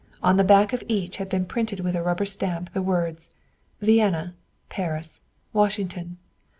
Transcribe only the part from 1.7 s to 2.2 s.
with a